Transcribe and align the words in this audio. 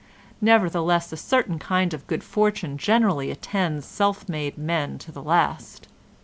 Nevertheless 0.41 1.13
a 1.13 1.15
certain 1.15 1.59
kind 1.59 1.93
of 1.93 2.07
good 2.07 2.23
fortune 2.23 2.75
generally 2.79 3.29
attends 3.29 3.85
self 3.85 4.27
made 4.27 4.57
men 4.57 4.97
to 4.97 5.11
the 5.11 5.21
last. 5.21 5.87